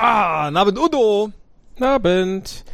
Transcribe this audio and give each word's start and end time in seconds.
Ah, 0.00 0.50
Abend 0.54 0.78
Udo. 0.78 1.30
Abend. 1.80 2.64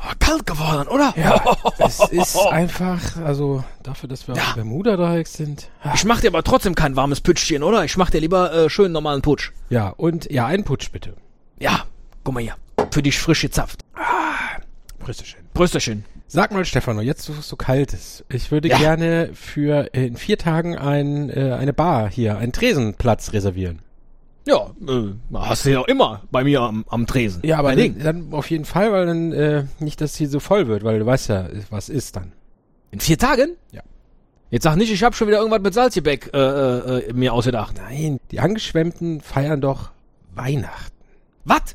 Oh, 0.00 0.12
kalt 0.18 0.46
geworden, 0.46 0.86
oder? 0.88 1.14
Ja, 1.16 1.42
es 1.78 1.98
ist 2.10 2.36
einfach, 2.36 3.16
also 3.24 3.64
dafür, 3.82 4.08
dass 4.08 4.28
wir 4.28 4.34
Ja. 4.34 4.42
auf 4.48 4.54
Bermuda-Dreieck 4.54 5.26
sind. 5.26 5.70
Ich 5.94 6.04
mach 6.04 6.20
dir 6.20 6.28
aber 6.28 6.42
trotzdem 6.42 6.74
kein 6.74 6.94
warmes 6.94 7.22
Pütschchen, 7.22 7.62
oder? 7.62 7.84
Ich 7.84 7.96
mach 7.96 8.10
dir 8.10 8.20
lieber 8.20 8.52
äh, 8.52 8.68
schön 8.70 8.92
normalen 8.92 9.22
Putsch. 9.22 9.52
Ja, 9.70 9.88
und 9.88 10.30
ja, 10.30 10.46
ein 10.46 10.64
Putsch 10.64 10.90
bitte. 10.92 11.14
Ja, 11.58 11.84
guck 12.22 12.34
mal 12.34 12.40
hier. 12.42 12.56
Für 12.90 13.02
dich 13.02 13.18
frisch 13.18 13.40
gezapft. 13.42 13.80
Prösterchen. 14.98 15.40
Brüsterchen. 15.54 16.04
Sag 16.26 16.52
mal, 16.52 16.64
Stefano, 16.64 17.00
jetzt 17.00 17.28
wo 17.28 17.38
es 17.38 17.48
so 17.48 17.56
kalt 17.56 17.92
ist, 17.92 18.24
ich 18.28 18.50
würde 18.50 18.68
Ja. 18.68 18.78
gerne 18.78 19.30
für 19.34 19.94
in 19.94 20.16
vier 20.16 20.36
Tagen 20.38 20.76
ein, 20.76 21.30
äh, 21.30 21.52
eine 21.58 21.72
Bar 21.72 22.10
hier, 22.10 22.38
einen 22.38 22.52
Tresenplatz 22.52 23.32
reservieren. 23.32 23.80
Ja, 24.46 24.70
äh, 24.86 25.14
hast 25.34 25.64
du 25.64 25.70
ja 25.70 25.80
auch 25.80 25.88
immer 25.88 26.22
bei 26.30 26.44
mir 26.44 26.60
am, 26.60 26.84
am 26.88 27.06
Tresen. 27.06 27.40
Ja, 27.44 27.58
aber 27.58 27.74
dann, 27.74 27.98
dann, 27.98 28.32
auf 28.32 28.50
jeden 28.50 28.66
Fall, 28.66 28.92
weil 28.92 29.06
dann 29.06 29.32
äh, 29.32 29.64
nicht, 29.78 30.00
dass 30.00 30.16
hier 30.16 30.28
so 30.28 30.38
voll 30.38 30.68
wird, 30.68 30.84
weil 30.84 30.98
du 30.98 31.06
weißt 31.06 31.28
ja, 31.30 31.48
was 31.70 31.88
ist 31.88 32.16
dann. 32.16 32.32
In 32.90 33.00
vier 33.00 33.18
Tagen? 33.18 33.56
Ja. 33.72 33.82
Jetzt 34.50 34.64
sag 34.64 34.76
nicht, 34.76 34.92
ich 34.92 35.02
habe 35.02 35.16
schon 35.16 35.28
wieder 35.28 35.38
irgendwas 35.38 35.62
mit 35.62 35.74
Salzgebäck 35.74 36.30
äh, 36.32 36.38
äh, 36.38 36.98
äh, 37.08 37.12
mir 37.12 37.32
ausgedacht. 37.32 37.76
Nein, 37.78 38.20
die 38.30 38.40
Angeschwemmten 38.40 39.20
feiern 39.20 39.60
doch 39.60 39.90
Weihnachten. 40.34 40.92
Was? 41.44 41.74